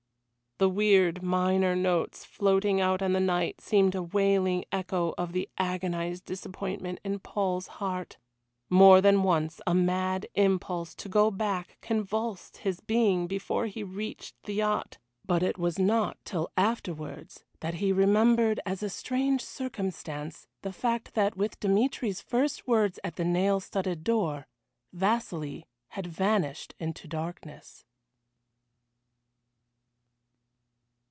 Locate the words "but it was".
15.25-15.79